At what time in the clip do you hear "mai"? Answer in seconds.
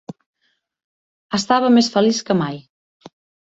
2.43-2.61